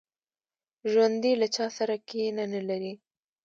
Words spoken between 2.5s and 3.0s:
نه لري